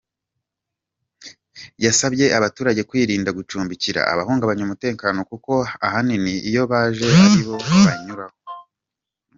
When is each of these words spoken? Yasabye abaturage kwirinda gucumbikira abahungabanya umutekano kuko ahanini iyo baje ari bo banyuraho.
Yasabye 1.85 2.25
abaturage 2.37 2.81
kwirinda 2.89 3.29
gucumbikira 3.37 4.01
abahungabanya 4.11 4.63
umutekano 4.67 5.19
kuko 5.31 5.53
ahanini 5.85 6.33
iyo 6.49 6.63
baje 6.71 7.05
ari 7.25 7.41
bo 7.47 7.55
banyuraho. 7.85 8.37